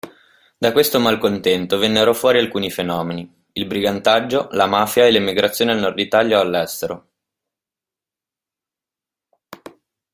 [0.57, 5.99] Da questo malcontento vennero fuori alcuni fenomeni: il brigantaggio, la mafia e l'emigrazione al nord
[5.99, 7.07] Italia o all'estero.